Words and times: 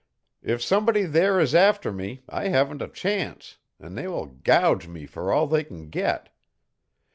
If 0.41 0.63
somebody 0.63 1.03
there 1.03 1.39
is 1.39 1.53
after 1.53 1.91
me 1.93 2.21
I 2.27 2.47
haven't 2.47 2.81
a 2.81 2.87
chance, 2.87 3.59
and 3.79 3.95
they 3.95 4.07
will 4.07 4.25
gouge 4.25 4.87
me 4.87 5.05
for 5.05 5.31
all 5.31 5.45
they 5.45 5.63
can 5.63 5.91
get. 5.91 6.29